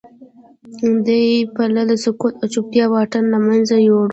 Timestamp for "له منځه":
3.33-3.75